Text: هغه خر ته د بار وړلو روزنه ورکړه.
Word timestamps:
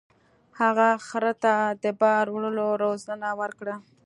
هغه 0.59 0.87
خر 1.07 1.23
ته 1.43 1.53
د 1.83 1.85
بار 2.01 2.25
وړلو 2.31 2.67
روزنه 2.83 3.27
ورکړه. 3.41 3.75